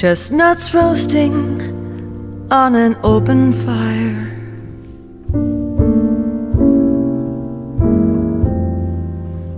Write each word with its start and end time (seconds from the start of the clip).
Chestnuts 0.00 0.72
roasting 0.72 1.60
on 2.50 2.74
an 2.74 2.96
open 3.02 3.52
fire. 3.52 4.30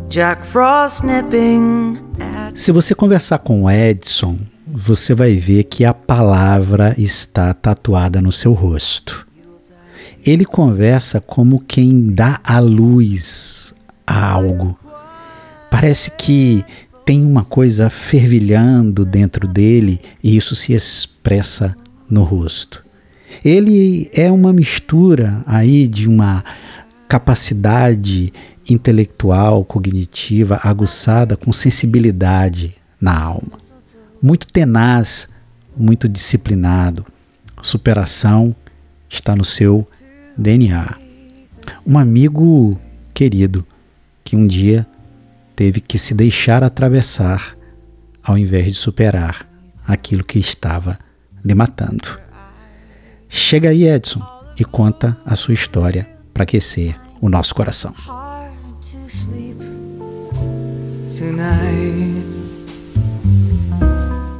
Jack 0.08 0.44
Frost 0.44 1.04
nipping 1.04 1.96
at 2.18 2.58
Se 2.58 2.72
você 2.72 2.92
conversar 2.92 3.38
com 3.38 3.62
o 3.62 3.70
Edson, 3.70 4.36
você 4.66 5.14
vai 5.14 5.36
ver 5.36 5.62
que 5.62 5.84
a 5.84 5.94
palavra 5.94 6.92
está 6.98 7.54
tatuada 7.54 8.20
no 8.20 8.32
seu 8.32 8.52
rosto. 8.52 9.24
Ele 10.26 10.44
conversa 10.44 11.20
como 11.20 11.60
quem 11.60 12.12
dá 12.12 12.40
a 12.42 12.58
luz 12.58 13.72
a 14.04 14.32
algo. 14.32 14.76
Parece 15.70 16.10
que 16.10 16.64
tem 17.04 17.24
uma 17.24 17.44
coisa 17.44 17.90
fervilhando 17.90 19.04
dentro 19.04 19.46
dele 19.48 20.00
e 20.22 20.36
isso 20.36 20.54
se 20.54 20.72
expressa 20.72 21.76
no 22.08 22.22
rosto. 22.22 22.84
Ele 23.44 24.10
é 24.12 24.30
uma 24.30 24.52
mistura 24.52 25.42
aí 25.46 25.88
de 25.88 26.08
uma 26.08 26.44
capacidade 27.08 28.32
intelectual, 28.68 29.64
cognitiva, 29.64 30.60
aguçada 30.62 31.36
com 31.36 31.52
sensibilidade 31.52 32.76
na 33.00 33.18
alma. 33.18 33.58
Muito 34.22 34.46
tenaz, 34.46 35.28
muito 35.76 36.08
disciplinado. 36.08 37.04
Superação 37.60 38.54
está 39.10 39.34
no 39.34 39.44
seu 39.44 39.86
DNA. 40.36 40.96
Um 41.86 41.98
amigo 41.98 42.78
querido 43.12 43.66
que 44.24 44.36
um 44.36 44.46
dia 44.46 44.86
teve 45.54 45.80
que 45.80 45.98
se 45.98 46.14
deixar 46.14 46.62
atravessar 46.62 47.56
ao 48.22 48.38
invés 48.38 48.66
de 48.66 48.74
superar 48.74 49.46
aquilo 49.86 50.24
que 50.24 50.38
estava 50.38 50.98
lhe 51.44 51.54
matando. 51.54 52.20
Chega 53.28 53.70
aí, 53.70 53.86
Edson, 53.86 54.22
e 54.58 54.64
conta 54.64 55.16
a 55.24 55.34
sua 55.34 55.54
história 55.54 56.08
para 56.32 56.44
aquecer 56.44 56.98
o 57.20 57.28
nosso 57.28 57.54
coração. 57.54 57.94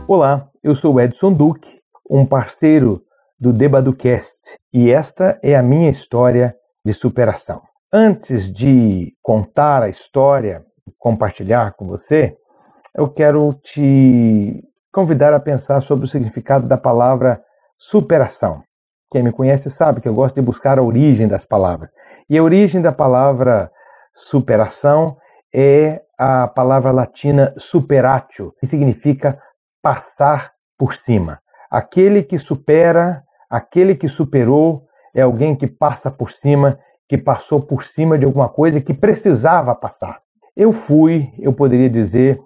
Olá, 0.06 0.48
eu 0.62 0.77
sou 0.77 1.01
Edson 1.01 1.33
Duque, 1.33 1.69
um 2.08 2.27
parceiro 2.27 3.03
do 3.41 3.53
Debaducast, 3.53 4.39
e 4.73 4.91
esta 4.91 5.39
é 5.42 5.56
a 5.56 5.62
minha 5.62 5.91
história 5.91 6.55
de 6.84 6.92
superação. 6.92 7.62
Antes 7.92 8.53
de 8.53 9.14
contar 9.23 9.83
a 9.83 9.89
história, 9.89 10.64
compartilhar 10.98 11.72
com 11.72 11.86
você, 11.86 12.36
eu 12.94 13.08
quero 13.08 13.55
te 13.55 14.62
convidar 14.92 15.33
a 15.33 15.41
pensar 15.41 15.83
sobre 15.83 16.05
o 16.05 16.08
significado 16.08 16.66
da 16.66 16.77
palavra 16.77 17.42
superação. 17.78 18.62
Quem 19.11 19.22
me 19.22 19.33
conhece 19.33 19.70
sabe 19.70 20.00
que 20.00 20.08
eu 20.08 20.14
gosto 20.14 20.36
de 20.36 20.42
buscar 20.42 20.78
a 20.78 20.83
origem 20.83 21.28
das 21.28 21.44
palavras. 21.44 21.91
E 22.28 22.39
a 22.39 22.42
origem 22.42 22.80
da 22.80 22.92
palavra 22.92 23.70
superação 24.14 25.16
é 25.55 26.02
a 26.19 26.47
palavra 26.47 26.91
latina 26.91 27.55
superatio, 27.58 28.55
que 28.61 28.67
significa 28.67 29.41
passar 29.83 30.52
por 30.78 30.94
cima. 30.94 31.41
Aquele 31.70 32.22
que 32.22 32.39
supera, 32.39 33.22
aquele 33.50 33.94
que 33.94 34.08
superou, 34.08 34.86
é 35.14 35.22
alguém 35.22 35.56
que 35.56 35.67
passa 35.67 36.11
por 36.11 36.30
cima, 36.30 36.78
que 37.08 37.19
passou 37.19 37.61
por 37.61 37.84
cima 37.84 38.19
de 38.19 38.24
alguma 38.24 38.48
coisa 38.48 38.80
que 38.80 38.94
precisava 38.94 39.74
passar. 39.74 40.20
Eu 40.56 40.72
fui, 40.72 41.33
eu 41.39 41.53
poderia 41.53 41.89
dizer, 41.89 42.41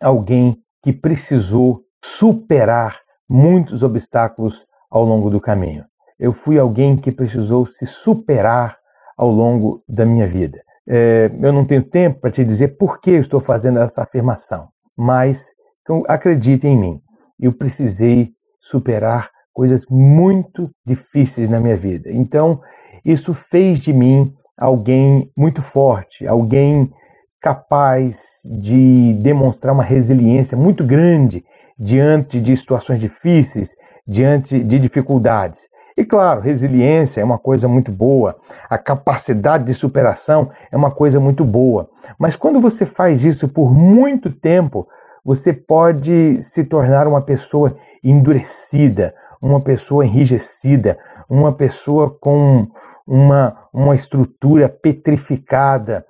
alguém 0.00 0.56
que 0.82 0.92
precisou 0.92 1.82
superar 2.02 3.00
muitos 3.28 3.82
obstáculos 3.82 4.66
ao 4.90 5.04
longo 5.04 5.30
do 5.30 5.40
caminho. 5.40 5.84
Eu 6.18 6.32
fui 6.32 6.58
alguém 6.58 6.96
que 6.96 7.12
precisou 7.12 7.66
se 7.66 7.86
superar 7.86 8.78
ao 9.16 9.30
longo 9.30 9.82
da 9.88 10.04
minha 10.04 10.26
vida. 10.26 10.62
É, 10.88 11.30
eu 11.40 11.52
não 11.52 11.64
tenho 11.64 11.82
tempo 11.82 12.20
para 12.20 12.30
te 12.30 12.44
dizer 12.44 12.76
por 12.76 13.00
que 13.00 13.10
eu 13.10 13.20
estou 13.20 13.40
fazendo 13.40 13.78
essa 13.78 14.02
afirmação, 14.02 14.68
mas 14.96 15.50
então, 15.82 16.04
acredite 16.06 16.68
em 16.68 16.76
mim. 16.76 17.00
Eu 17.38 17.52
precisei 17.52 18.30
superar 18.60 19.30
coisas 19.52 19.84
muito 19.90 20.70
difíceis 20.86 21.50
na 21.50 21.58
minha 21.58 21.76
vida. 21.76 22.10
Então, 22.12 22.60
isso 23.04 23.34
fez 23.50 23.80
de 23.80 23.92
mim 23.92 24.32
alguém 24.56 25.32
muito 25.36 25.62
forte, 25.62 26.26
alguém 26.26 26.92
capaz 27.40 28.16
de 28.44 29.14
demonstrar 29.14 29.74
uma 29.74 29.84
resiliência 29.84 30.56
muito 30.56 30.84
grande 30.84 31.44
diante 31.78 32.40
de 32.40 32.56
situações 32.56 33.00
difíceis, 33.00 33.70
diante 34.06 34.60
de 34.60 34.78
dificuldades. 34.78 35.60
E 35.96 36.04
claro, 36.04 36.40
resiliência 36.40 37.20
é 37.20 37.24
uma 37.24 37.38
coisa 37.38 37.68
muito 37.68 37.92
boa, 37.92 38.36
a 38.68 38.78
capacidade 38.78 39.64
de 39.64 39.74
superação 39.74 40.50
é 40.70 40.76
uma 40.76 40.90
coisa 40.90 41.18
muito 41.20 41.44
boa. 41.44 41.88
Mas 42.18 42.36
quando 42.36 42.60
você 42.60 42.86
faz 42.86 43.24
isso 43.24 43.48
por 43.48 43.74
muito 43.74 44.30
tempo, 44.30 44.86
você 45.24 45.52
pode 45.52 46.42
se 46.44 46.64
tornar 46.64 47.06
uma 47.06 47.20
pessoa 47.20 47.76
endurecida, 48.02 49.14
uma 49.40 49.60
pessoa 49.60 50.04
enrijecida, 50.04 50.98
uma 51.28 51.52
pessoa 51.52 52.10
com 52.10 52.66
uma, 53.06 53.56
uma 53.72 53.94
estrutura 53.94 54.68
petrificada. 54.68 56.04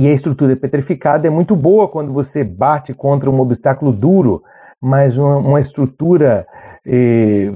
E 0.00 0.06
a 0.06 0.12
estrutura 0.12 0.54
petrificada 0.54 1.26
é 1.26 1.30
muito 1.30 1.56
boa 1.56 1.88
quando 1.88 2.12
você 2.12 2.44
bate 2.44 2.94
contra 2.94 3.28
um 3.28 3.40
obstáculo 3.40 3.90
duro, 3.90 4.44
mas 4.80 5.16
uma, 5.16 5.38
uma 5.38 5.60
estrutura 5.60 6.46
eh, 6.86 7.52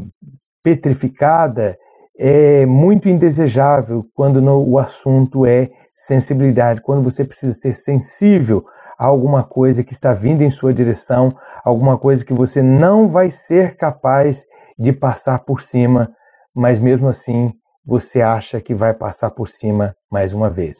petrificada 0.60 1.78
é 2.18 2.66
muito 2.66 3.08
indesejável 3.08 4.04
quando 4.12 4.42
no, 4.42 4.58
o 4.68 4.76
assunto 4.76 5.46
é 5.46 5.70
sensibilidade, 6.08 6.80
quando 6.80 7.04
você 7.04 7.22
precisa 7.22 7.54
ser 7.54 7.76
sensível 7.76 8.66
a 8.98 9.06
alguma 9.06 9.44
coisa 9.44 9.84
que 9.84 9.92
está 9.92 10.12
vindo 10.12 10.42
em 10.42 10.50
sua 10.50 10.74
direção, 10.74 11.32
alguma 11.64 11.96
coisa 11.96 12.24
que 12.24 12.34
você 12.34 12.60
não 12.60 13.06
vai 13.06 13.30
ser 13.30 13.76
capaz 13.76 14.36
de 14.76 14.92
passar 14.92 15.38
por 15.44 15.62
cima, 15.62 16.10
mas 16.52 16.80
mesmo 16.80 17.08
assim 17.08 17.52
você 17.86 18.20
acha 18.20 18.60
que 18.60 18.74
vai 18.74 18.92
passar 18.92 19.30
por 19.30 19.48
cima 19.48 19.94
mais 20.10 20.32
uma 20.32 20.50
vez. 20.50 20.76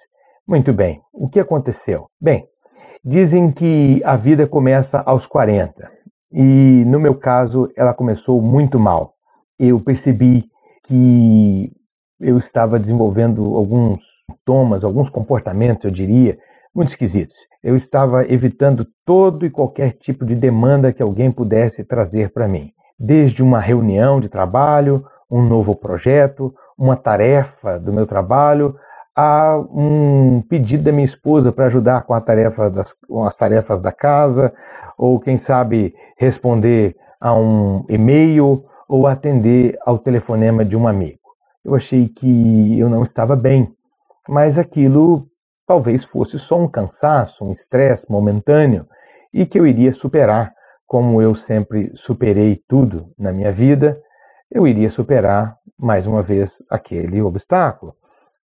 Muito 0.47 0.73
bem, 0.73 1.01
o 1.13 1.29
que 1.29 1.39
aconteceu? 1.39 2.09
Bem, 2.21 2.49
dizem 3.05 3.51
que 3.53 4.03
a 4.05 4.17
vida 4.17 4.45
começa 4.45 5.01
aos 5.07 5.25
40 5.25 5.89
e 6.33 6.85
no 6.85 6.99
meu 6.99 7.15
caso 7.15 7.71
ela 7.77 7.95
começou 7.95 8.43
muito 8.43 8.79
mal. 8.79 9.15
Eu 9.57 9.79
percebi 9.79 10.45
que 10.85 11.71
eu 12.21 12.39
estava 12.39 12.79
desenvolvendo 12.79 13.57
alguns 13.57 14.01
sintomas, 14.29 14.83
alguns 14.83 15.09
comportamentos, 15.09 15.85
eu 15.85 15.91
diria, 15.93 16.37
muito 16.75 16.89
esquisitos. 16.89 17.37
Eu 17.63 17.77
estava 17.77 18.25
evitando 18.25 18.85
todo 19.05 19.47
e 19.47 19.51
qualquer 19.51 19.93
tipo 19.93 20.25
de 20.25 20.35
demanda 20.35 20.93
que 20.93 21.03
alguém 21.03 21.31
pudesse 21.31 21.85
trazer 21.85 22.33
para 22.33 22.49
mim, 22.49 22.73
desde 22.99 23.45
uma 23.45 23.61
reunião 23.61 24.21
de 24.21 24.29
trabalho, 24.29 25.07
um 25.31 25.41
novo 25.41 25.77
projeto, 25.77 26.53
uma 26.77 26.97
tarefa 26.97 27.79
do 27.79 27.93
meu 27.93 28.07
trabalho, 28.07 28.77
a 29.15 29.59
um 29.71 30.41
pedido 30.43 30.85
da 30.85 30.93
minha 30.93 31.05
esposa 31.05 31.53
para 31.53 31.67
ajudar 31.67 32.03
com, 32.03 32.15
a 32.15 32.21
tarefa 32.21 32.71
das, 32.71 32.95
com 33.07 33.25
as 33.25 33.37
tarefas 33.37 33.83
da 33.83 33.93
casa, 33.93 34.53
ou 34.97 35.21
quem 35.21 35.37
sabe 35.37 35.95
responder 36.17 36.97
a 37.21 37.35
um 37.35 37.85
e-mail 37.89 38.65
ou 38.89 39.07
atender 39.07 39.79
ao 39.85 39.99
telefonema 39.99 40.65
de 40.65 40.77
um 40.77 40.89
amigo. 40.89 41.21
Eu 41.65 41.75
achei 41.75 42.09
que 42.09 42.79
eu 42.79 42.89
não 42.89 43.03
estava 43.03 43.37
bem, 43.37 43.73
mas 44.29 44.59
aquilo 44.59 45.29
talvez 45.67 46.05
fosse 46.05 46.39
só 46.39 46.59
um 46.59 46.69
cansaço, 46.69 47.45
um 47.45 47.53
estresse 47.53 48.05
momentâneo 48.11 48.87
e 49.33 49.47
que 49.47 49.59
eu 49.59 49.67
iria 49.67 49.95
superar, 49.95 50.53
como 50.87 51.23
eu 51.23 51.35
sempre 51.35 51.91
superei 51.95 52.61
tudo 52.69 53.13
na 53.19 53.33
minha 53.33 53.53
vida, 53.53 53.99
eu 54.51 54.67
iria 54.67 54.91
superar 54.91 55.57
mais 55.79 56.07
uma 56.07 56.21
vez 56.21 56.63
aquele 56.69 57.23
obstáculo. 57.23 57.95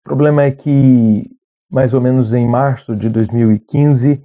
O 0.09 0.17
problema 0.17 0.41
é 0.41 0.49
que, 0.49 1.29
mais 1.71 1.93
ou 1.93 2.01
menos 2.01 2.33
em 2.33 2.47
março 2.47 2.95
de 2.95 3.07
2015, 3.09 4.19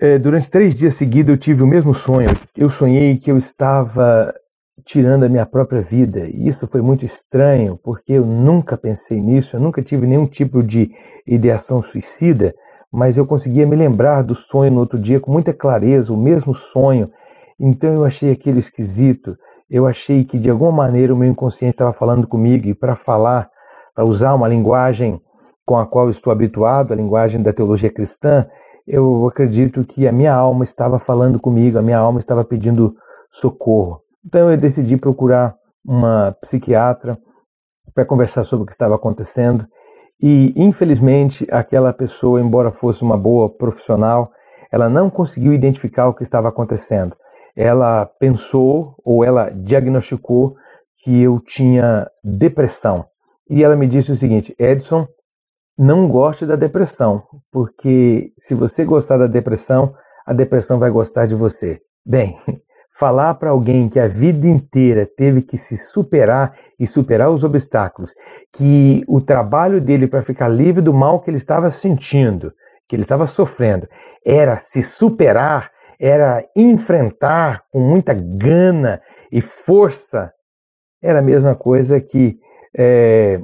eh, 0.00 0.18
durante 0.18 0.50
três 0.50 0.74
dias 0.74 0.94
seguidos 0.94 1.30
eu 1.30 1.36
tive 1.36 1.62
o 1.62 1.66
mesmo 1.66 1.92
sonho. 1.92 2.30
Eu 2.56 2.70
sonhei 2.70 3.18
que 3.18 3.30
eu 3.30 3.36
estava 3.36 4.34
tirando 4.86 5.24
a 5.24 5.28
minha 5.28 5.44
própria 5.44 5.82
vida. 5.82 6.26
E 6.26 6.48
isso 6.48 6.66
foi 6.66 6.80
muito 6.80 7.04
estranho, 7.04 7.78
porque 7.84 8.14
eu 8.14 8.24
nunca 8.24 8.78
pensei 8.78 9.20
nisso, 9.20 9.54
eu 9.54 9.60
nunca 9.60 9.82
tive 9.82 10.06
nenhum 10.06 10.26
tipo 10.26 10.62
de 10.62 10.90
ideação 11.26 11.82
suicida, 11.82 12.54
mas 12.90 13.18
eu 13.18 13.26
conseguia 13.26 13.66
me 13.66 13.76
lembrar 13.76 14.22
do 14.22 14.34
sonho 14.34 14.70
no 14.70 14.80
outro 14.80 14.98
dia 14.98 15.20
com 15.20 15.30
muita 15.30 15.52
clareza, 15.52 16.10
o 16.14 16.16
mesmo 16.16 16.54
sonho. 16.54 17.10
Então 17.60 17.92
eu 17.92 18.06
achei 18.06 18.32
aquilo 18.32 18.58
esquisito. 18.58 19.36
Eu 19.68 19.86
achei 19.86 20.24
que 20.24 20.38
de 20.38 20.48
alguma 20.48 20.72
maneira 20.72 21.12
o 21.12 21.16
meu 21.16 21.28
inconsciente 21.28 21.74
estava 21.74 21.92
falando 21.92 22.26
comigo 22.26 22.66
e 22.66 22.74
para 22.74 22.96
falar, 22.96 23.50
para 23.94 24.06
usar 24.06 24.32
uma 24.32 24.48
linguagem 24.48 25.20
com 25.66 25.76
a 25.76 25.84
qual 25.84 26.08
estou 26.08 26.32
habituado, 26.32 26.92
a 26.92 26.96
linguagem 26.96 27.42
da 27.42 27.52
teologia 27.52 27.92
cristã, 27.92 28.46
eu 28.86 29.26
acredito 29.26 29.84
que 29.84 30.06
a 30.06 30.12
minha 30.12 30.32
alma 30.32 30.62
estava 30.62 31.00
falando 31.00 31.40
comigo, 31.40 31.76
a 31.76 31.82
minha 31.82 31.98
alma 31.98 32.20
estava 32.20 32.44
pedindo 32.44 32.94
socorro. 33.32 34.00
Então 34.24 34.48
eu 34.48 34.56
decidi 34.56 34.96
procurar 34.96 35.56
uma 35.84 36.36
psiquiatra 36.40 37.18
para 37.92 38.04
conversar 38.04 38.44
sobre 38.44 38.62
o 38.62 38.66
que 38.66 38.72
estava 38.72 38.94
acontecendo. 38.94 39.66
E, 40.22 40.52
infelizmente, 40.56 41.46
aquela 41.50 41.92
pessoa, 41.92 42.40
embora 42.40 42.70
fosse 42.70 43.02
uma 43.02 43.16
boa 43.16 43.48
profissional, 43.48 44.30
ela 44.70 44.88
não 44.88 45.10
conseguiu 45.10 45.52
identificar 45.52 46.08
o 46.08 46.14
que 46.14 46.22
estava 46.22 46.48
acontecendo. 46.48 47.14
Ela 47.56 48.06
pensou 48.06 48.94
ou 49.04 49.24
ela 49.24 49.50
diagnosticou 49.50 50.56
que 51.02 51.22
eu 51.22 51.40
tinha 51.40 52.08
depressão. 52.22 53.04
E 53.48 53.62
ela 53.62 53.76
me 53.76 53.86
disse 53.86 54.12
o 54.12 54.16
seguinte: 54.16 54.54
Edson, 54.58 55.06
não 55.78 56.08
goste 56.08 56.46
da 56.46 56.56
depressão, 56.56 57.22
porque 57.52 58.32
se 58.38 58.54
você 58.54 58.84
gostar 58.84 59.18
da 59.18 59.26
depressão, 59.26 59.94
a 60.24 60.32
depressão 60.32 60.78
vai 60.78 60.90
gostar 60.90 61.26
de 61.26 61.34
você. 61.34 61.80
Bem, 62.04 62.38
falar 62.98 63.34
para 63.34 63.50
alguém 63.50 63.88
que 63.88 64.00
a 64.00 64.08
vida 64.08 64.46
inteira 64.46 65.06
teve 65.16 65.42
que 65.42 65.58
se 65.58 65.76
superar 65.76 66.56
e 66.80 66.86
superar 66.86 67.30
os 67.30 67.44
obstáculos, 67.44 68.12
que 68.52 69.04
o 69.06 69.20
trabalho 69.20 69.80
dele 69.80 70.06
para 70.06 70.22
ficar 70.22 70.48
livre 70.48 70.80
do 70.80 70.94
mal 70.94 71.20
que 71.20 71.28
ele 71.30 71.36
estava 71.36 71.70
sentindo, 71.70 72.52
que 72.88 72.96
ele 72.96 73.02
estava 73.02 73.26
sofrendo, 73.26 73.86
era 74.24 74.62
se 74.64 74.82
superar, 74.82 75.70
era 76.00 76.44
enfrentar 76.56 77.64
com 77.70 77.80
muita 77.80 78.14
gana 78.14 79.00
e 79.30 79.40
força, 79.40 80.32
era 81.02 81.18
a 81.18 81.22
mesma 81.22 81.54
coisa 81.54 82.00
que 82.00 82.38
é, 82.76 83.40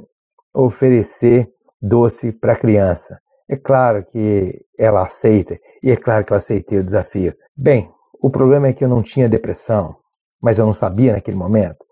oferecer 0.53 1.49
doce 1.83 2.31
para 2.31 2.53
a 2.53 2.55
criança. 2.55 3.19
É 3.49 3.57
claro 3.57 4.05
que 4.09 4.61
ela 4.79 5.03
aceita, 5.03 5.59
e 5.83 5.91
é 5.91 5.97
claro 5.97 6.23
que 6.23 6.31
eu 6.31 6.37
aceitei 6.37 6.79
o 6.79 6.83
desafio. 6.83 7.35
Bem, 7.55 7.91
o 8.21 8.29
problema 8.29 8.67
é 8.67 8.73
que 8.73 8.83
eu 8.83 8.87
não 8.87 9.03
tinha 9.03 9.27
depressão, 9.27 9.97
mas 10.41 10.57
eu 10.57 10.65
não 10.65 10.73
sabia 10.73 11.11
naquele 11.11 11.35
momento. 11.35 11.83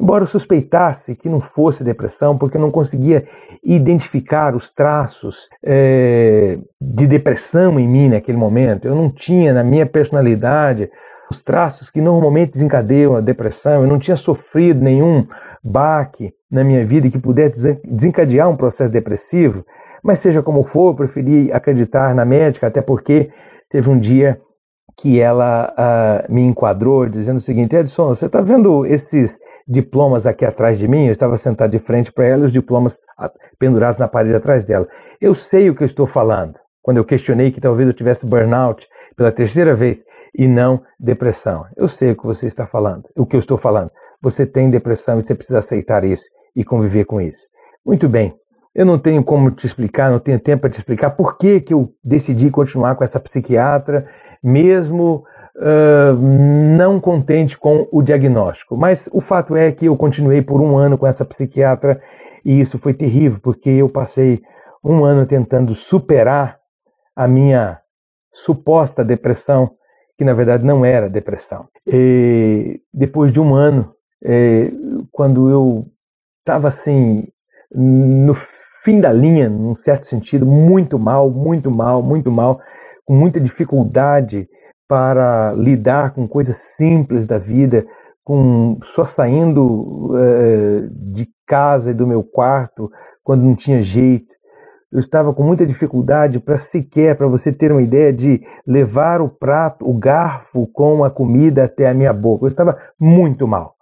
Embora 0.00 0.22
eu 0.22 0.28
suspeitasse 0.28 1.16
que 1.16 1.28
não 1.28 1.40
fosse 1.40 1.82
depressão, 1.82 2.38
porque 2.38 2.56
eu 2.56 2.60
não 2.60 2.70
conseguia 2.70 3.26
identificar 3.64 4.54
os 4.54 4.70
traços 4.70 5.48
é, 5.64 6.56
de 6.80 7.06
depressão 7.06 7.80
em 7.80 7.88
mim 7.88 8.08
naquele 8.08 8.38
momento, 8.38 8.86
eu 8.86 8.94
não 8.94 9.10
tinha 9.10 9.52
na 9.52 9.64
minha 9.64 9.86
personalidade 9.86 10.88
os 11.30 11.42
traços 11.42 11.90
que 11.90 12.00
normalmente 12.00 12.52
desencadeiam 12.52 13.16
a 13.16 13.20
depressão, 13.20 13.82
eu 13.82 13.88
não 13.88 13.98
tinha 13.98 14.16
sofrido 14.16 14.80
nenhum 14.80 15.26
baque 15.64 16.32
na 16.50 16.64
minha 16.64 16.84
vida 16.84 17.10
que 17.10 17.18
pudesse 17.18 17.80
desencadear 17.84 18.48
um 18.48 18.56
processo 18.56 18.90
depressivo, 18.90 19.64
mas 20.02 20.20
seja 20.20 20.42
como 20.42 20.64
for, 20.64 20.90
eu 20.90 20.94
preferi 20.94 21.52
acreditar 21.52 22.14
na 22.14 22.24
médica, 22.24 22.66
até 22.66 22.80
porque 22.80 23.30
teve 23.68 23.90
um 23.90 23.98
dia 23.98 24.40
que 24.96 25.20
ela 25.20 25.72
uh, 25.78 26.32
me 26.32 26.42
enquadrou 26.42 27.08
dizendo 27.08 27.38
o 27.38 27.42
seguinte: 27.42 27.76
Edson, 27.76 28.08
você 28.08 28.26
está 28.26 28.40
vendo 28.40 28.86
esses 28.86 29.38
diplomas 29.66 30.26
aqui 30.26 30.44
atrás 30.44 30.78
de 30.78 30.88
mim? 30.88 31.06
Eu 31.06 31.12
estava 31.12 31.36
sentado 31.36 31.70
de 31.70 31.78
frente 31.78 32.12
para 32.12 32.24
ela 32.24 32.42
e 32.42 32.46
os 32.46 32.52
diplomas 32.52 32.98
pendurados 33.58 33.98
na 33.98 34.08
parede 34.08 34.34
atrás 34.34 34.64
dela. 34.64 34.88
Eu 35.20 35.34
sei 35.34 35.68
o 35.68 35.74
que 35.74 35.82
eu 35.82 35.86
estou 35.86 36.06
falando. 36.06 36.54
Quando 36.82 36.96
eu 36.96 37.04
questionei 37.04 37.50
que 37.50 37.60
talvez 37.60 37.86
eu 37.86 37.94
tivesse 37.94 38.24
burnout 38.24 38.86
pela 39.16 39.30
terceira 39.30 39.74
vez 39.74 40.02
e 40.34 40.46
não 40.46 40.82
depressão. 40.98 41.66
Eu 41.76 41.88
sei 41.88 42.12
o 42.12 42.16
que 42.16 42.24
você 42.24 42.46
está 42.46 42.66
falando, 42.66 43.04
o 43.16 43.26
que 43.26 43.36
eu 43.36 43.40
estou 43.40 43.58
falando. 43.58 43.90
Você 44.22 44.46
tem 44.46 44.70
depressão 44.70 45.18
e 45.18 45.22
você 45.22 45.34
precisa 45.34 45.58
aceitar 45.58 46.04
isso 46.04 46.24
e 46.58 46.64
conviver 46.64 47.04
com 47.04 47.20
isso. 47.20 47.40
Muito 47.86 48.08
bem. 48.08 48.34
Eu 48.74 48.84
não 48.84 48.98
tenho 48.98 49.22
como 49.22 49.48
te 49.52 49.64
explicar, 49.64 50.10
não 50.10 50.18
tenho 50.18 50.40
tempo 50.40 50.62
para 50.62 50.70
te 50.70 50.78
explicar 50.78 51.10
por 51.10 51.38
que, 51.38 51.60
que 51.60 51.72
eu 51.72 51.92
decidi 52.02 52.50
continuar 52.50 52.96
com 52.96 53.04
essa 53.04 53.20
psiquiatra, 53.20 54.08
mesmo 54.42 55.24
uh, 55.56 56.76
não 56.76 57.00
contente 57.00 57.56
com 57.56 57.86
o 57.92 58.02
diagnóstico. 58.02 58.76
Mas 58.76 59.08
o 59.12 59.20
fato 59.20 59.56
é 59.56 59.70
que 59.70 59.86
eu 59.86 59.96
continuei 59.96 60.42
por 60.42 60.60
um 60.60 60.76
ano 60.76 60.98
com 60.98 61.06
essa 61.06 61.24
psiquiatra 61.24 62.02
e 62.44 62.60
isso 62.60 62.76
foi 62.76 62.92
terrível, 62.92 63.38
porque 63.40 63.70
eu 63.70 63.88
passei 63.88 64.42
um 64.84 65.04
ano 65.04 65.26
tentando 65.26 65.76
superar 65.76 66.58
a 67.14 67.28
minha 67.28 67.78
suposta 68.32 69.04
depressão, 69.04 69.70
que 70.16 70.24
na 70.24 70.32
verdade 70.32 70.64
não 70.64 70.84
era 70.84 71.08
depressão. 71.08 71.68
E 71.86 72.80
depois 72.92 73.32
de 73.32 73.38
um 73.38 73.54
ano, 73.54 73.94
é, 74.24 74.70
quando 75.12 75.48
eu 75.48 75.86
estava 76.48 76.68
assim, 76.68 77.28
no 77.70 78.34
fim 78.82 79.00
da 79.00 79.12
linha, 79.12 79.50
num 79.50 79.76
certo 79.76 80.06
sentido, 80.06 80.46
muito 80.46 80.98
mal, 80.98 81.30
muito 81.30 81.70
mal, 81.70 82.02
muito 82.02 82.32
mal, 82.32 82.58
com 83.04 83.14
muita 83.14 83.38
dificuldade 83.38 84.48
para 84.88 85.52
lidar 85.52 86.14
com 86.14 86.26
coisas 86.26 86.56
simples 86.78 87.26
da 87.26 87.38
vida, 87.38 87.86
com 88.24 88.78
só 88.82 89.04
saindo 89.04 90.10
uh, 90.14 90.88
de 91.12 91.28
casa 91.46 91.90
e 91.90 91.94
do 91.94 92.06
meu 92.06 92.24
quarto 92.24 92.90
quando 93.22 93.42
não 93.44 93.54
tinha 93.54 93.82
jeito. 93.82 94.26
Eu 94.90 95.00
estava 95.00 95.34
com 95.34 95.42
muita 95.42 95.66
dificuldade 95.66 96.40
para 96.40 96.58
sequer, 96.58 97.14
para 97.14 97.26
você 97.26 97.52
ter 97.52 97.70
uma 97.70 97.82
ideia, 97.82 98.10
de 98.10 98.42
levar 98.66 99.20
o 99.20 99.28
prato, 99.28 99.86
o 99.86 99.92
garfo 99.92 100.66
com 100.68 101.04
a 101.04 101.10
comida 101.10 101.64
até 101.64 101.90
a 101.90 101.94
minha 101.94 102.12
boca. 102.12 102.46
Eu 102.46 102.48
estava 102.48 102.78
muito 102.98 103.46
mal. 103.46 103.74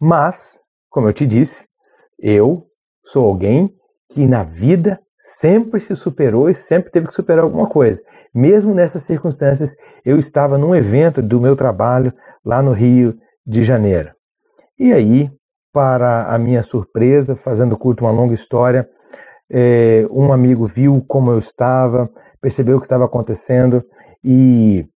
Mas, 0.00 0.36
como 0.90 1.08
eu 1.08 1.12
te 1.12 1.24
disse, 1.24 1.67
eu 2.18 2.66
sou 3.12 3.24
alguém 3.24 3.74
que 4.10 4.26
na 4.26 4.42
vida 4.42 5.00
sempre 5.38 5.80
se 5.80 5.94
superou 5.96 6.50
e 6.50 6.54
sempre 6.54 6.90
teve 6.90 7.08
que 7.08 7.14
superar 7.14 7.44
alguma 7.44 7.68
coisa. 7.68 8.00
Mesmo 8.34 8.74
nessas 8.74 9.04
circunstâncias, 9.04 9.74
eu 10.04 10.18
estava 10.18 10.58
num 10.58 10.74
evento 10.74 11.22
do 11.22 11.40
meu 11.40 11.56
trabalho 11.56 12.12
lá 12.44 12.62
no 12.62 12.72
Rio 12.72 13.16
de 13.46 13.64
Janeiro. 13.64 14.10
E 14.78 14.92
aí, 14.92 15.30
para 15.72 16.24
a 16.24 16.38
minha 16.38 16.62
surpresa, 16.62 17.36
fazendo 17.36 17.76
curto 17.76 18.04
uma 18.04 18.10
longa 18.10 18.34
história, 18.34 18.88
é, 19.50 20.06
um 20.10 20.32
amigo 20.32 20.66
viu 20.66 21.04
como 21.06 21.30
eu 21.30 21.38
estava, 21.38 22.10
percebeu 22.40 22.76
o 22.76 22.80
que 22.80 22.86
estava 22.86 23.04
acontecendo 23.04 23.84
e 24.22 24.86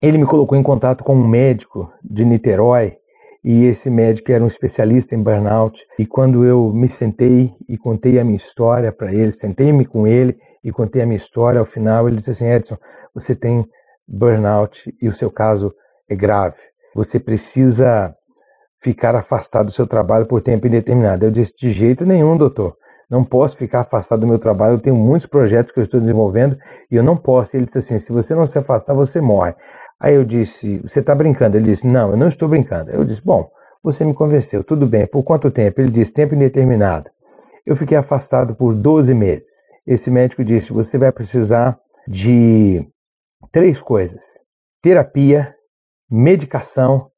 ele 0.00 0.18
me 0.18 0.26
colocou 0.26 0.56
em 0.56 0.62
contato 0.62 1.04
com 1.04 1.14
um 1.14 1.26
médico 1.26 1.92
de 2.02 2.24
Niterói 2.24 2.96
e 3.44 3.64
esse 3.64 3.90
médico 3.90 4.30
era 4.30 4.42
um 4.42 4.46
especialista 4.46 5.14
em 5.14 5.22
burnout. 5.22 5.78
E 5.98 6.06
quando 6.06 6.44
eu 6.44 6.72
me 6.72 6.88
sentei 6.88 7.52
e 7.68 7.76
contei 7.76 8.18
a 8.18 8.24
minha 8.24 8.36
história 8.36 8.92
para 8.92 9.12
ele, 9.12 9.32
sentei-me 9.32 9.84
com 9.84 10.06
ele 10.06 10.38
e 10.62 10.70
contei 10.70 11.02
a 11.02 11.06
minha 11.06 11.18
história, 11.18 11.58
ao 11.58 11.66
final 11.66 12.06
ele 12.06 12.16
disse 12.16 12.30
assim: 12.30 12.46
Edson, 12.46 12.76
você 13.14 13.34
tem 13.34 13.66
burnout 14.06 14.80
e 15.00 15.08
o 15.08 15.14
seu 15.14 15.30
caso 15.30 15.74
é 16.08 16.14
grave. 16.14 16.58
Você 16.94 17.18
precisa 17.18 18.14
ficar 18.80 19.14
afastado 19.14 19.66
do 19.66 19.72
seu 19.72 19.86
trabalho 19.86 20.26
por 20.26 20.40
tempo 20.40 20.66
indeterminado. 20.66 21.24
Eu 21.24 21.30
disse: 21.30 21.52
de 21.58 21.72
jeito 21.72 22.04
nenhum, 22.04 22.36
doutor. 22.36 22.76
Não 23.10 23.24
posso 23.24 23.56
ficar 23.58 23.80
afastado 23.80 24.20
do 24.20 24.26
meu 24.26 24.38
trabalho. 24.38 24.74
Eu 24.74 24.80
tenho 24.80 24.96
muitos 24.96 25.26
projetos 25.26 25.70
que 25.70 25.78
eu 25.78 25.84
estou 25.84 26.00
desenvolvendo 26.00 26.56
e 26.90 26.96
eu 26.96 27.02
não 27.02 27.16
posso. 27.16 27.56
Ele 27.56 27.66
disse 27.66 27.78
assim: 27.78 27.98
se 27.98 28.12
você 28.12 28.34
não 28.34 28.46
se 28.46 28.56
afastar, 28.56 28.94
você 28.94 29.20
morre. 29.20 29.54
Aí 30.02 30.16
eu 30.16 30.24
disse: 30.24 30.78
Você 30.78 30.98
está 30.98 31.14
brincando? 31.14 31.56
Ele 31.56 31.66
disse: 31.66 31.86
Não, 31.86 32.10
eu 32.10 32.16
não 32.16 32.26
estou 32.26 32.48
brincando. 32.48 32.90
Eu 32.90 33.04
disse: 33.04 33.22
Bom, 33.24 33.48
você 33.80 34.04
me 34.04 34.12
convenceu, 34.12 34.64
tudo 34.64 34.84
bem. 34.84 35.06
Por 35.06 35.22
quanto 35.22 35.48
tempo? 35.48 35.80
Ele 35.80 35.92
disse: 35.92 36.12
Tempo 36.12 36.34
indeterminado. 36.34 37.08
Eu 37.64 37.76
fiquei 37.76 37.96
afastado 37.96 38.52
por 38.52 38.74
12 38.74 39.14
meses. 39.14 39.46
Esse 39.86 40.10
médico 40.10 40.44
disse: 40.44 40.72
Você 40.72 40.98
vai 40.98 41.12
precisar 41.12 41.78
de 42.08 42.84
três 43.52 43.80
coisas: 43.80 44.24
terapia, 44.82 45.54
medicação 46.10 47.08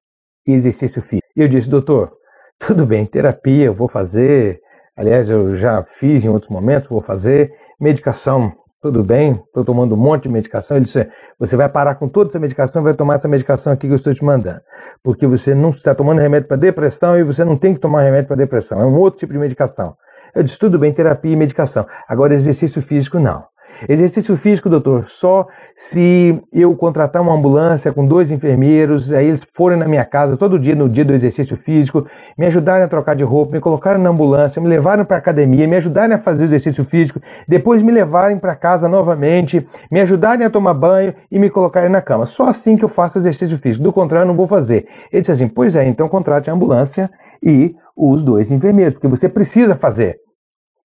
e 0.46 0.52
exercício 0.52 1.00
físico. 1.00 1.26
E 1.34 1.40
eu 1.40 1.48
disse: 1.48 1.70
Doutor, 1.70 2.12
tudo 2.58 2.84
bem, 2.84 3.06
terapia 3.06 3.64
eu 3.64 3.72
vou 3.72 3.88
fazer. 3.88 4.60
Aliás, 4.94 5.30
eu 5.30 5.56
já 5.56 5.82
fiz 5.98 6.22
em 6.22 6.28
outros 6.28 6.50
momentos, 6.50 6.90
vou 6.90 7.00
fazer. 7.00 7.50
Medicação 7.80 8.52
tudo 8.84 9.02
bem, 9.02 9.32
estou 9.32 9.64
tomando 9.64 9.94
um 9.94 9.96
monte 9.96 10.24
de 10.24 10.28
medicação. 10.28 10.76
Ele 10.76 10.84
disse, 10.84 11.08
você 11.38 11.56
vai 11.56 11.70
parar 11.70 11.94
com 11.94 12.06
toda 12.06 12.28
essa 12.28 12.38
medicação 12.38 12.82
e 12.82 12.84
vai 12.84 12.92
tomar 12.92 13.14
essa 13.14 13.26
medicação 13.26 13.72
aqui 13.72 13.86
que 13.86 13.94
eu 13.94 13.96
estou 13.96 14.14
te 14.14 14.22
mandando. 14.22 14.60
Porque 15.02 15.26
você 15.26 15.54
não 15.54 15.70
está 15.70 15.94
tomando 15.94 16.20
remédio 16.20 16.48
para 16.48 16.58
depressão 16.58 17.18
e 17.18 17.22
você 17.22 17.46
não 17.46 17.56
tem 17.56 17.72
que 17.72 17.80
tomar 17.80 18.02
remédio 18.02 18.26
para 18.26 18.36
depressão. 18.36 18.78
É 18.78 18.84
um 18.84 18.94
outro 18.98 19.20
tipo 19.20 19.32
de 19.32 19.38
medicação. 19.38 19.96
Eu 20.34 20.42
disse, 20.42 20.58
tudo 20.58 20.78
bem, 20.78 20.92
terapia 20.92 21.32
e 21.32 21.36
medicação. 21.36 21.86
Agora, 22.06 22.34
exercício 22.34 22.82
físico, 22.82 23.18
não. 23.18 23.44
Exercício 23.88 24.36
físico, 24.36 24.68
doutor, 24.68 25.06
só 25.08 25.46
se 25.90 26.40
eu 26.52 26.74
contratar 26.76 27.20
uma 27.20 27.34
ambulância 27.34 27.92
com 27.92 28.06
dois 28.06 28.30
enfermeiros, 28.30 29.12
aí 29.12 29.26
eles 29.26 29.42
forem 29.54 29.78
na 29.78 29.86
minha 29.86 30.04
casa 30.04 30.36
todo 30.36 30.58
dia, 30.58 30.74
no 30.74 30.88
dia 30.88 31.04
do 31.04 31.12
exercício 31.12 31.56
físico, 31.56 32.06
me 32.38 32.46
ajudarem 32.46 32.84
a 32.84 32.88
trocar 32.88 33.14
de 33.14 33.24
roupa, 33.24 33.52
me 33.52 33.60
colocarem 33.60 34.02
na 34.02 34.10
ambulância, 34.10 34.62
me 34.62 34.68
levarem 34.68 35.04
para 35.04 35.16
a 35.16 35.18
academia, 35.18 35.66
me 35.66 35.76
ajudarem 35.76 36.14
a 36.14 36.18
fazer 36.18 36.44
exercício 36.44 36.84
físico, 36.84 37.20
depois 37.46 37.82
me 37.82 37.92
levarem 37.92 38.38
para 38.38 38.54
casa 38.54 38.88
novamente, 38.88 39.66
me 39.90 40.00
ajudarem 40.00 40.46
a 40.46 40.50
tomar 40.50 40.74
banho 40.74 41.14
e 41.30 41.38
me 41.38 41.50
colocarem 41.50 41.90
na 41.90 42.00
cama. 42.00 42.26
Só 42.26 42.44
assim 42.44 42.76
que 42.76 42.84
eu 42.84 42.88
faço 42.88 43.18
exercício 43.18 43.58
físico, 43.58 43.82
do 43.82 43.92
contrário, 43.92 44.24
eu 44.24 44.28
não 44.28 44.36
vou 44.36 44.46
fazer. 44.46 44.86
Ele 45.12 45.20
disse 45.20 45.32
assim: 45.32 45.48
pois 45.48 45.74
é, 45.74 45.86
então 45.86 46.08
contrate 46.08 46.48
a 46.48 46.52
ambulância 46.52 47.10
e 47.42 47.74
os 47.96 48.22
dois 48.22 48.50
enfermeiros, 48.50 48.94
porque 48.94 49.08
você 49.08 49.28
precisa 49.28 49.76
fazer. 49.76 50.16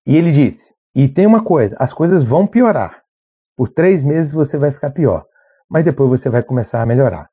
E 0.05 0.17
ele 0.17 0.31
disse: 0.31 0.68
e 0.95 1.07
tem 1.07 1.25
uma 1.25 1.43
coisa: 1.43 1.75
as 1.79 1.93
coisas 1.93 2.23
vão 2.23 2.45
piorar. 2.45 3.01
Por 3.55 3.69
três 3.69 4.01
meses 4.01 4.31
você 4.31 4.57
vai 4.57 4.71
ficar 4.71 4.91
pior, 4.91 5.25
mas 5.69 5.83
depois 5.83 6.09
você 6.09 6.29
vai 6.29 6.41
começar 6.41 6.81
a 6.81 6.85
melhorar. 6.85 7.29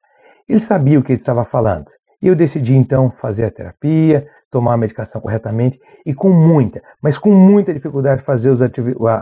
Ele 0.48 0.60
sabia 0.60 0.98
o 0.98 1.02
que 1.02 1.12
ele 1.12 1.20
estava 1.20 1.44
falando. 1.44 1.86
E 2.20 2.28
eu 2.28 2.34
decidi 2.34 2.74
então 2.74 3.12
fazer 3.20 3.44
a 3.44 3.50
terapia, 3.50 4.26
tomar 4.50 4.74
a 4.74 4.76
medicação 4.76 5.20
corretamente 5.20 5.78
e 6.04 6.14
com 6.14 6.30
muita, 6.30 6.82
mas 7.02 7.18
com 7.18 7.30
muita 7.30 7.74
dificuldade 7.74 8.22
fazer 8.22 8.50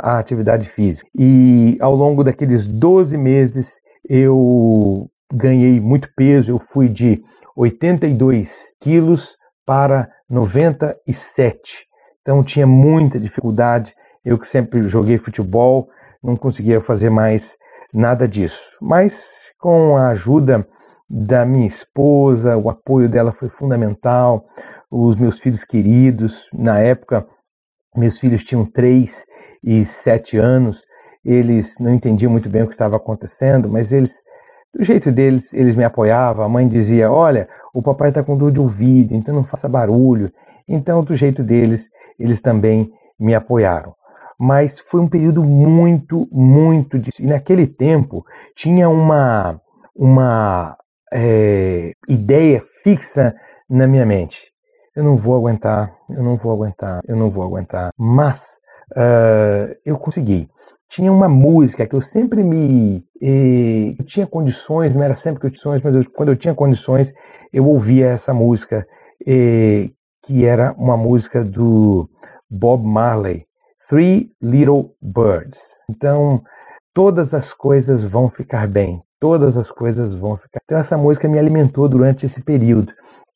a 0.02 0.18
atividade 0.18 0.68
física. 0.70 1.08
E 1.18 1.76
ao 1.80 1.94
longo 1.94 2.22
daqueles 2.22 2.64
12 2.66 3.16
meses 3.16 3.72
eu 4.08 5.10
ganhei 5.32 5.80
muito 5.80 6.08
peso, 6.14 6.50
eu 6.50 6.62
fui 6.72 6.88
de 6.88 7.22
82 7.56 8.64
quilos 8.80 9.34
para 9.66 10.08
97. 10.28 11.86
Então 12.20 12.42
tinha 12.42 12.66
muita 12.66 13.18
dificuldade. 13.18 13.94
Eu 14.24 14.38
que 14.38 14.48
sempre 14.48 14.88
joguei 14.88 15.18
futebol, 15.18 15.88
não 16.22 16.36
conseguia 16.36 16.80
fazer 16.80 17.10
mais 17.10 17.54
nada 17.92 18.26
disso. 18.26 18.62
Mas 18.80 19.14
com 19.58 19.96
a 19.96 20.08
ajuda 20.08 20.66
da 21.08 21.44
minha 21.44 21.66
esposa, 21.66 22.56
o 22.56 22.68
apoio 22.68 23.08
dela 23.08 23.32
foi 23.32 23.48
fundamental. 23.48 24.46
Os 24.90 25.16
meus 25.16 25.38
filhos 25.38 25.64
queridos, 25.64 26.40
na 26.52 26.78
época, 26.80 27.26
meus 27.96 28.18
filhos 28.18 28.42
tinham 28.44 28.64
três 28.64 29.24
e 29.62 29.84
sete 29.84 30.36
anos. 30.36 30.82
Eles 31.24 31.74
não 31.78 31.92
entendiam 31.94 32.30
muito 32.30 32.48
bem 32.48 32.62
o 32.62 32.66
que 32.66 32.74
estava 32.74 32.96
acontecendo, 32.96 33.68
mas 33.68 33.92
eles, 33.92 34.12
do 34.74 34.84
jeito 34.84 35.12
deles, 35.12 35.52
eles 35.52 35.74
me 35.74 35.84
apoiavam. 35.84 36.44
A 36.44 36.48
mãe 36.48 36.66
dizia: 36.66 37.10
Olha, 37.10 37.48
o 37.72 37.82
papai 37.82 38.08
está 38.10 38.22
com 38.22 38.36
dor 38.36 38.52
de 38.52 38.60
ouvido, 38.60 39.14
então 39.14 39.34
não 39.34 39.44
faça 39.44 39.68
barulho. 39.68 40.30
Então, 40.68 41.02
do 41.02 41.16
jeito 41.16 41.42
deles, 41.42 41.86
eles 42.18 42.40
também 42.40 42.90
me 43.18 43.34
apoiaram. 43.34 43.94
Mas 44.38 44.78
foi 44.90 45.00
um 45.00 45.08
período 45.08 45.42
muito, 45.42 46.28
muito 46.32 46.98
difícil. 46.98 47.24
E 47.24 47.28
naquele 47.28 47.66
tempo 47.66 48.24
tinha 48.56 48.88
uma, 48.88 49.60
uma 49.94 50.76
é, 51.12 51.92
ideia 52.08 52.64
fixa 52.82 53.34
na 53.68 53.86
minha 53.86 54.04
mente. 54.04 54.36
Eu 54.94 55.02
não 55.02 55.16
vou 55.16 55.34
aguentar, 55.34 55.92
eu 56.10 56.22
não 56.22 56.36
vou 56.36 56.52
aguentar, 56.52 57.00
eu 57.06 57.16
não 57.16 57.30
vou 57.30 57.42
aguentar. 57.42 57.90
Mas 57.98 58.40
uh, 58.92 59.74
eu 59.84 59.98
consegui. 59.98 60.48
Tinha 60.88 61.10
uma 61.10 61.28
música 61.28 61.86
que 61.86 61.96
eu 61.96 62.02
sempre 62.02 62.44
me. 62.44 63.04
Eh, 63.20 63.96
eu 63.98 64.04
tinha 64.04 64.26
condições, 64.26 64.94
não 64.94 65.02
era 65.02 65.16
sempre 65.16 65.40
condições, 65.40 65.82
mas 65.82 65.92
eu, 65.96 66.08
quando 66.12 66.28
eu 66.28 66.36
tinha 66.36 66.54
condições, 66.54 67.12
eu 67.52 67.66
ouvia 67.66 68.06
essa 68.06 68.32
música, 68.32 68.86
eh, 69.26 69.90
que 70.22 70.44
era 70.44 70.72
uma 70.78 70.96
música 70.96 71.42
do 71.42 72.08
Bob 72.48 72.86
Marley, 72.86 73.44
Three 73.88 74.30
Little 74.42 74.94
Birds. 75.00 75.60
Então, 75.90 76.42
todas 76.94 77.34
as 77.34 77.52
coisas 77.52 78.04
vão 78.04 78.30
ficar 78.30 78.66
bem, 78.66 79.02
todas 79.20 79.56
as 79.56 79.70
coisas 79.70 80.14
vão 80.14 80.36
ficar. 80.36 80.60
Então, 80.64 80.78
essa 80.78 80.96
música 80.96 81.28
me 81.28 81.38
alimentou 81.38 81.88
durante 81.88 82.26
esse 82.26 82.40
período. 82.40 82.92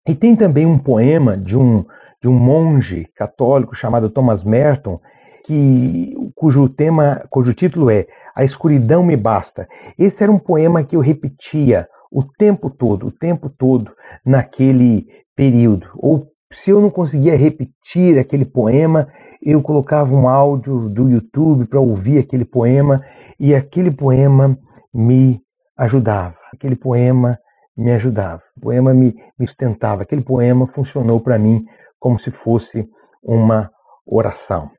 E 0.07 0.15
tem 0.15 0.35
também 0.35 0.65
um 0.65 0.79
poema 0.79 1.37
de 1.37 1.57
um, 1.57 1.85
de 2.23 2.29
um 2.29 2.33
monge 2.33 3.07
católico 3.15 3.75
chamado 3.75 4.09
Thomas 4.09 4.43
Merton, 4.43 4.99
que, 5.45 6.15
cujo 6.35 6.69
tema, 6.69 7.25
cujo 7.31 7.53
título 7.53 7.91
é 7.91 8.07
A 8.35 8.45
Escuridão 8.45 9.03
Me 9.03 9.17
Basta. 9.17 9.69
Esse 9.99 10.23
era 10.23 10.33
um 10.33 10.39
poema 10.39 10.83
que 10.83 10.97
eu 10.97 11.01
repetia 11.01 11.87
o 12.11 12.23
tempo 12.23 12.71
todo, 12.71 13.07
o 13.07 13.13
tempo 13.13 13.51
todo, 13.51 13.93
naquele 14.25 15.07
período. 15.37 15.89
Ou 15.97 16.27
se 16.55 16.71
eu 16.71 16.81
não 16.81 16.91
conseguia 16.91 17.37
repetir 17.37 18.19
aquele 18.19 18.45
poema, 18.45 19.09
eu 19.43 19.63
colocava 19.63 20.15
um 20.15 20.29
áudio 20.29 20.89
do 20.89 21.09
YouTube 21.09 21.67
para 21.67 21.81
ouvir 21.81 22.19
aquele 22.19 22.45
poema 22.45 23.05
e 23.39 23.55
aquele 23.55 23.91
poema 23.91 24.59
me 24.93 25.41
ajudava. 25.77 26.37
Aquele 26.53 26.75
poema 26.75 27.39
me 27.77 27.93
ajudava. 27.93 28.43
O 28.57 28.61
poema 28.61 28.93
me, 28.93 29.15
me 29.39 29.47
sustentava. 29.47 30.03
Aquele 30.03 30.23
poema 30.23 30.67
funcionou 30.67 31.21
para 31.21 31.39
mim 31.39 31.65
como 32.01 32.19
se 32.19 32.31
fosse 32.31 32.89
uma 33.23 33.71
oração. 34.07 34.71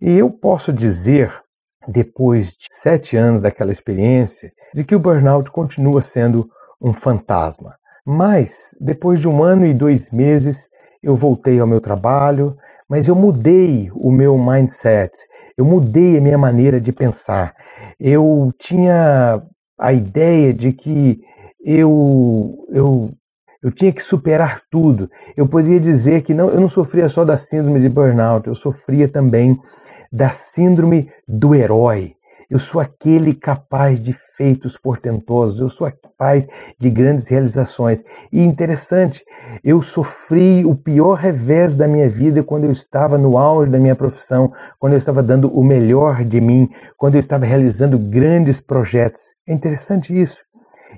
E 0.00 0.18
eu 0.18 0.30
posso 0.30 0.72
dizer, 0.72 1.32
depois 1.86 2.48
de 2.48 2.66
sete 2.72 3.16
anos 3.16 3.42
daquela 3.42 3.70
experiência, 3.70 4.50
de 4.74 4.82
que 4.82 4.94
o 4.94 5.00
burnout 5.00 5.50
continua 5.50 6.02
sendo 6.02 6.48
um 6.80 6.92
fantasma. 6.92 7.76
Mas, 8.04 8.74
depois 8.80 9.20
de 9.20 9.28
um 9.28 9.42
ano 9.42 9.66
e 9.66 9.74
dois 9.74 10.10
meses, 10.10 10.69
eu 11.02 11.16
voltei 11.16 11.58
ao 11.60 11.66
meu 11.66 11.80
trabalho, 11.80 12.56
mas 12.88 13.06
eu 13.06 13.14
mudei 13.14 13.90
o 13.94 14.10
meu 14.10 14.36
mindset, 14.38 15.12
eu 15.56 15.64
mudei 15.64 16.18
a 16.18 16.20
minha 16.20 16.38
maneira 16.38 16.80
de 16.80 16.92
pensar. 16.92 17.54
Eu 17.98 18.50
tinha 18.58 19.42
a 19.78 19.92
ideia 19.92 20.52
de 20.52 20.72
que 20.72 21.20
eu, 21.64 22.66
eu, 22.70 23.10
eu 23.62 23.70
tinha 23.70 23.92
que 23.92 24.02
superar 24.02 24.62
tudo. 24.70 25.10
Eu 25.36 25.46
poderia 25.46 25.80
dizer 25.80 26.22
que 26.22 26.34
não, 26.34 26.48
eu 26.48 26.60
não 26.60 26.68
sofria 26.68 27.08
só 27.08 27.24
da 27.24 27.38
síndrome 27.38 27.80
de 27.80 27.88
burnout, 27.88 28.46
eu 28.48 28.54
sofria 28.54 29.08
também 29.08 29.58
da 30.12 30.30
síndrome 30.30 31.10
do 31.28 31.54
herói. 31.54 32.14
Eu 32.48 32.58
sou 32.58 32.80
aquele 32.80 33.32
capaz 33.32 34.02
de 34.02 34.16
feitos 34.36 34.76
portentosos, 34.76 35.60
eu 35.60 35.70
sou 35.70 35.90
capaz 35.92 36.46
de 36.78 36.90
grandes 36.90 37.28
realizações. 37.28 38.02
E 38.32 38.42
interessante, 38.42 39.22
eu 39.62 39.82
sofri 39.82 40.64
o 40.64 40.74
pior 40.74 41.14
revés 41.14 41.74
da 41.74 41.86
minha 41.86 42.08
vida 42.08 42.42
quando 42.42 42.64
eu 42.64 42.72
estava 42.72 43.18
no 43.18 43.36
auge 43.36 43.70
da 43.70 43.78
minha 43.78 43.96
profissão, 43.96 44.52
quando 44.78 44.94
eu 44.94 44.98
estava 44.98 45.22
dando 45.22 45.48
o 45.48 45.64
melhor 45.64 46.24
de 46.24 46.40
mim, 46.40 46.68
quando 46.96 47.14
eu 47.14 47.20
estava 47.20 47.44
realizando 47.44 47.98
grandes 47.98 48.60
projetos. 48.60 49.20
É 49.46 49.52
interessante 49.52 50.18
isso. 50.18 50.36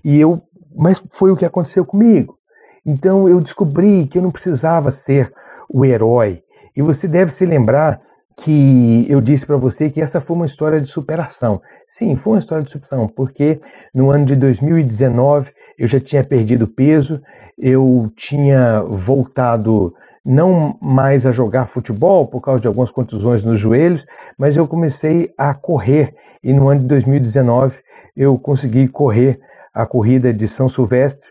E 0.04 0.21
eu, 0.21 0.42
mas 0.75 1.02
foi 1.12 1.30
o 1.30 1.37
que 1.37 1.44
aconteceu 1.44 1.85
comigo. 1.85 2.37
Então 2.85 3.28
eu 3.28 3.40
descobri 3.40 4.06
que 4.06 4.18
eu 4.18 4.23
não 4.23 4.30
precisava 4.30 4.90
ser 4.90 5.32
o 5.68 5.85
herói. 5.85 6.42
E 6.76 6.82
você 6.82 7.06
deve 7.06 7.32
se 7.32 7.44
lembrar 7.47 8.00
que 8.38 9.06
eu 9.09 9.21
disse 9.21 9.47
para 9.47 9.56
você 9.56 9.90
que 9.90 10.00
essa 10.00 10.21
foi 10.21 10.37
uma 10.37 10.47
história 10.47 10.80
de 10.80 10.88
superação. 10.88 11.61
Sim, 11.88 12.16
foi 12.16 12.35
uma 12.35 12.38
história 12.38 12.64
de 12.64 12.71
superação, 12.71 13.06
porque 13.06 13.61
no 13.94 14.11
ano 14.11 14.25
de 14.25 14.35
2019 14.35 15.50
eu 15.79 15.88
já 15.88 16.00
tinha 16.00 16.25
perdido 16.25 16.67
peso, 16.67 17.21
eu 17.59 18.11
tinha 18.17 18.83
voltado 18.83 19.95
não 20.25 20.79
mais 20.81 21.26
a 21.26 21.33
jogar 21.33 21.67
futebol 21.67 22.26
por 22.26 22.41
causa 22.41 22.61
de 22.61 22.67
algumas 22.67 22.91
contusões 22.91 23.43
nos 23.43 23.59
joelhos, 23.59 24.05
mas 24.38 24.57
eu 24.57 24.67
comecei 24.67 25.33
a 25.37 25.52
correr. 25.52 26.14
E 26.43 26.52
no 26.52 26.69
ano 26.69 26.81
de 26.81 26.87
2019 26.87 27.75
eu 28.17 28.38
consegui 28.38 28.88
correr 28.88 29.41
a 29.75 29.87
corrida 29.87 30.33
de 30.33 30.47
São 30.47 30.69
Silvestre. 30.69 31.29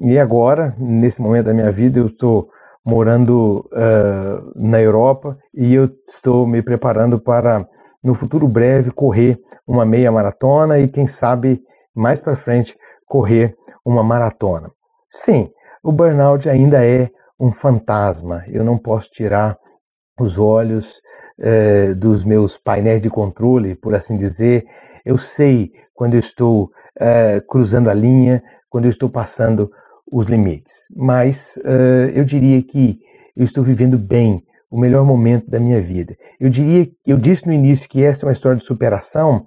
E 0.00 0.18
agora, 0.18 0.74
nesse 0.78 1.20
momento 1.20 1.46
da 1.46 1.54
minha 1.54 1.70
vida, 1.70 1.98
eu 1.98 2.06
estou 2.06 2.48
morando 2.84 3.68
uh, 3.72 4.52
na 4.54 4.80
Europa 4.80 5.36
e 5.52 5.74
eu 5.74 5.90
estou 6.14 6.46
me 6.46 6.62
preparando 6.62 7.18
para, 7.18 7.66
no 8.02 8.14
futuro 8.14 8.48
breve, 8.48 8.90
correr 8.90 9.38
uma 9.66 9.84
meia 9.84 10.10
maratona 10.10 10.78
e, 10.78 10.88
quem 10.88 11.06
sabe, 11.06 11.62
mais 11.94 12.18
para 12.20 12.36
frente, 12.36 12.74
correr 13.06 13.54
uma 13.90 14.02
maratona. 14.02 14.70
Sim, 15.24 15.50
o 15.82 15.90
burnout 15.90 16.48
ainda 16.48 16.84
é 16.84 17.10
um 17.38 17.50
fantasma. 17.50 18.44
Eu 18.48 18.64
não 18.64 18.78
posso 18.78 19.10
tirar 19.10 19.58
os 20.18 20.38
olhos 20.38 21.00
uh, 21.38 21.94
dos 21.94 22.24
meus 22.24 22.56
painéis 22.56 23.02
de 23.02 23.10
controle, 23.10 23.74
por 23.74 23.94
assim 23.94 24.16
dizer. 24.16 24.64
Eu 25.04 25.18
sei 25.18 25.72
quando 25.94 26.14
eu 26.14 26.20
estou 26.20 26.64
uh, 26.64 27.46
cruzando 27.48 27.90
a 27.90 27.94
linha, 27.94 28.42
quando 28.68 28.84
eu 28.84 28.90
estou 28.90 29.08
passando 29.08 29.70
os 30.10 30.26
limites. 30.26 30.74
Mas 30.94 31.56
uh, 31.58 32.10
eu 32.14 32.24
diria 32.24 32.62
que 32.62 33.00
eu 33.36 33.44
estou 33.44 33.64
vivendo 33.64 33.98
bem 33.98 34.44
o 34.70 34.78
melhor 34.78 35.04
momento 35.04 35.50
da 35.50 35.58
minha 35.58 35.80
vida. 35.80 36.16
Eu 36.38 36.48
diria, 36.48 36.88
eu 37.06 37.16
disse 37.16 37.46
no 37.46 37.52
início 37.52 37.88
que 37.88 38.04
essa 38.04 38.24
é 38.24 38.26
uma 38.28 38.32
história 38.32 38.58
de 38.58 38.64
superação 38.64 39.46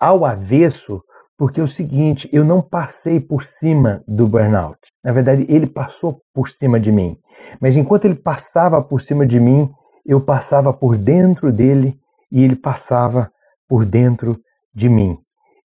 ao 0.00 0.24
avesso, 0.24 1.02
porque 1.38 1.60
é 1.60 1.64
o 1.64 1.68
seguinte, 1.68 2.28
eu 2.32 2.44
não 2.44 2.62
passei 2.62 3.20
por 3.20 3.44
cima 3.44 4.02
do 4.08 4.26
burnout. 4.26 4.78
Na 5.04 5.12
verdade, 5.12 5.46
ele 5.48 5.66
passou 5.66 6.22
por 6.32 6.48
cima 6.48 6.80
de 6.80 6.90
mim. 6.90 7.18
Mas 7.60 7.76
enquanto 7.76 8.06
ele 8.06 8.14
passava 8.14 8.82
por 8.82 9.02
cima 9.02 9.26
de 9.26 9.38
mim, 9.38 9.70
eu 10.04 10.20
passava 10.20 10.72
por 10.72 10.96
dentro 10.96 11.52
dele 11.52 11.98
e 12.30 12.42
ele 12.42 12.56
passava 12.56 13.30
por 13.68 13.84
dentro 13.84 14.40
de 14.74 14.88
mim. 14.88 15.18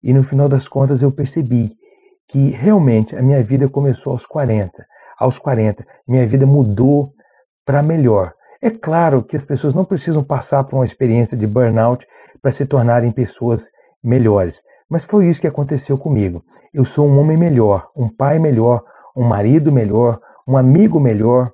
E 0.03 0.13
no 0.13 0.23
final 0.23 0.49
das 0.49 0.67
contas 0.67 1.01
eu 1.01 1.11
percebi 1.11 1.71
que 2.27 2.49
realmente 2.49 3.15
a 3.15 3.21
minha 3.21 3.41
vida 3.43 3.69
começou 3.69 4.13
aos 4.13 4.25
40. 4.25 4.85
Aos 5.19 5.37
40, 5.37 5.85
minha 6.07 6.25
vida 6.25 6.45
mudou 6.45 7.13
para 7.65 7.83
melhor. 7.83 8.33
É 8.61 8.69
claro 8.69 9.23
que 9.23 9.37
as 9.37 9.43
pessoas 9.43 9.73
não 9.73 9.85
precisam 9.85 10.23
passar 10.23 10.63
por 10.63 10.77
uma 10.77 10.85
experiência 10.85 11.37
de 11.37 11.45
burnout 11.45 12.05
para 12.41 12.51
se 12.51 12.65
tornarem 12.65 13.11
pessoas 13.11 13.63
melhores, 14.03 14.59
mas 14.91 15.05
foi 15.05 15.27
isso 15.27 15.39
que 15.39 15.47
aconteceu 15.47 15.97
comigo. 15.97 16.43
Eu 16.73 16.83
sou 16.83 17.07
um 17.07 17.17
homem 17.17 17.37
melhor, 17.37 17.87
um 17.95 18.09
pai 18.09 18.39
melhor, 18.39 18.83
um 19.15 19.23
marido 19.23 19.71
melhor, 19.71 20.19
um 20.45 20.57
amigo 20.57 20.99
melhor, 20.99 21.49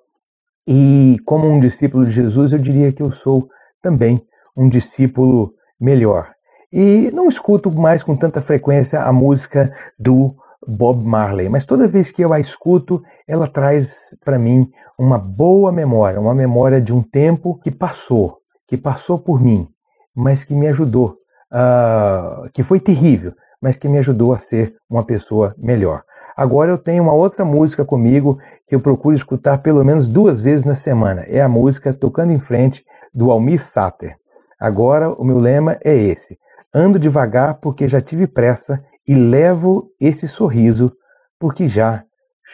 e 0.68 1.20
como 1.24 1.48
um 1.48 1.60
discípulo 1.60 2.04
de 2.04 2.12
Jesus, 2.12 2.52
eu 2.52 2.58
diria 2.58 2.92
que 2.92 3.04
eu 3.04 3.12
sou 3.12 3.48
também 3.80 4.20
um 4.56 4.68
discípulo 4.68 5.54
melhor. 5.80 6.32
E 6.74 7.12
não 7.12 7.30
escuto 7.30 7.72
mais 7.72 8.02
com 8.02 8.16
tanta 8.16 8.42
frequência 8.42 9.04
a 9.04 9.14
música 9.14 9.72
do 10.00 10.36
Bob 10.68 11.04
Marley, 11.04 11.48
mas 11.48 11.64
toda 11.64 11.88
vez 11.88 12.10
que 12.10 12.24
eu 12.24 12.34
a 12.34 12.40
escuto, 12.40 13.04
ela 13.28 13.48
traz 13.48 13.88
para 14.26 14.40
mim 14.40 14.68
uma 14.98 15.20
boa 15.20 15.72
memória, 15.72 16.20
uma 16.20 16.34
memória 16.34 16.82
de 16.82 16.92
um 16.92 17.04
tempo 17.04 17.60
que 17.60 17.70
passou, 17.70 18.40
que 18.68 18.76
passou 18.76 19.20
por 19.20 19.40
mim, 19.40 19.68
mas 20.16 20.44
que 20.44 20.56
me 20.56 20.68
ajudou, 20.68 21.18
uh, 21.52 22.50
que 22.52 22.64
foi 22.64 22.80
terrível, 22.80 23.34
mas 23.62 23.76
que 23.76 23.88
me 23.88 23.98
ajudou 23.98 24.34
a 24.34 24.40
ser 24.40 24.76
uma 24.90 25.04
pessoa 25.04 25.56
melhor. 25.58 26.04
Agora 26.36 26.70
eu 26.70 26.78
tenho 26.78 27.02
uma 27.04 27.14
outra 27.14 27.44
música 27.44 27.84
comigo 27.84 28.38
que 28.68 28.76
eu 28.76 28.80
procuro 28.80 29.16
escutar 29.16 29.58
pelo 29.60 29.84
menos 29.84 30.08
duas 30.08 30.40
vezes 30.40 30.66
na 30.66 30.76
semana. 30.76 31.24
É 31.28 31.42
a 31.42 31.50
música 31.50 31.94
Tocando 31.94 32.32
em 32.32 32.40
Frente 32.40 32.86
do 33.14 33.32
Almir 33.32 33.64
Sater. 33.64 34.16
Agora 34.60 35.10
o 35.10 35.24
meu 35.24 35.40
lema 35.40 35.78
é 35.84 35.96
esse: 35.96 36.38
ando 36.74 37.00
devagar 37.00 37.56
porque 37.56 37.88
já 37.88 38.02
tive 38.02 38.28
pressa 38.28 38.84
e 39.08 39.16
levo 39.16 39.90
esse 40.00 40.28
sorriso 40.28 40.92
porque 41.40 41.68
já 41.68 42.04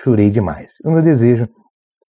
chorei 0.01 0.29
demais. 0.29 0.71
O 0.83 0.91
meu 0.91 1.01
desejo 1.01 1.47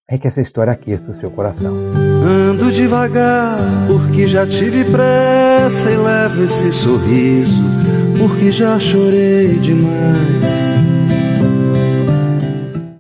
é 0.08 0.18
que 0.18 0.28
essa 0.28 0.40
história 0.40 0.73
aqueça 0.73 1.11
o 1.11 1.18
seu 1.18 1.30
coração. 1.30 1.75
Ando 2.23 2.70
devagar 2.70 3.58
porque 3.87 4.26
já 4.26 4.46
tive 4.46 4.84
pressa 4.84 5.90
e 5.90 5.96
levo 5.96 6.44
esse 6.44 6.73
sorriso 6.73 7.62
porque 8.18 8.52
já 8.52 8.78
chorei 8.78 9.58
demais. 9.58 10.63